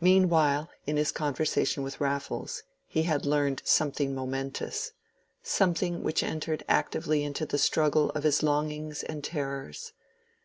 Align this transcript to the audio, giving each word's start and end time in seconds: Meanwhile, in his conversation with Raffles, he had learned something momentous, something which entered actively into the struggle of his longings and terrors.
Meanwhile, 0.00 0.68
in 0.84 0.96
his 0.96 1.12
conversation 1.12 1.84
with 1.84 2.00
Raffles, 2.00 2.64
he 2.88 3.04
had 3.04 3.24
learned 3.24 3.62
something 3.64 4.12
momentous, 4.12 4.90
something 5.44 6.02
which 6.02 6.24
entered 6.24 6.64
actively 6.68 7.22
into 7.22 7.46
the 7.46 7.56
struggle 7.56 8.10
of 8.16 8.24
his 8.24 8.42
longings 8.42 9.04
and 9.04 9.22
terrors. 9.22 9.92